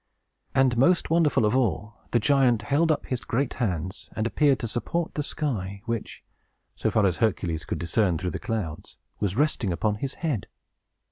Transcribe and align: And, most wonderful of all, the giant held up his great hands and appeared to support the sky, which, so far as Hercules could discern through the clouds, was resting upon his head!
And, 0.55 0.79
most 0.79 1.11
wonderful 1.11 1.45
of 1.45 1.55
all, 1.55 1.93
the 2.09 2.17
giant 2.17 2.63
held 2.63 2.91
up 2.91 3.05
his 3.05 3.23
great 3.23 3.53
hands 3.61 4.09
and 4.15 4.25
appeared 4.25 4.57
to 4.61 4.67
support 4.67 5.13
the 5.13 5.21
sky, 5.21 5.83
which, 5.85 6.23
so 6.75 6.89
far 6.89 7.05
as 7.05 7.17
Hercules 7.17 7.65
could 7.65 7.77
discern 7.77 8.17
through 8.17 8.31
the 8.31 8.39
clouds, 8.39 8.97
was 9.19 9.37
resting 9.37 9.71
upon 9.71 9.97
his 9.97 10.15
head! 10.25 10.47